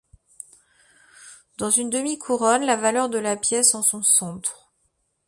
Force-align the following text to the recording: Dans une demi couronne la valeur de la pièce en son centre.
Dans 1.59 1.69
une 1.69 1.91
demi 1.91 2.17
couronne 2.17 2.65
la 2.65 2.75
valeur 2.75 3.07
de 3.09 3.19
la 3.19 3.37
pièce 3.37 3.75
en 3.75 3.83
son 3.83 4.01
centre. 4.01 4.73